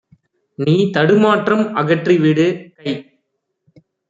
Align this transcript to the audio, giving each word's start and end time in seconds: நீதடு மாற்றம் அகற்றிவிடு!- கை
நீதடு 0.59 1.15
மாற்றம் 1.17 1.63
அகற்றிவிடு!- 1.75 2.47
கை 2.77 2.89